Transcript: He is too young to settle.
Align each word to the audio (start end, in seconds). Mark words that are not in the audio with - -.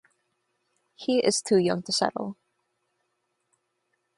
He 0.95 1.19
is 1.19 1.43
too 1.43 1.57
young 1.59 1.83
to 1.83 1.91
settle. 1.91 2.35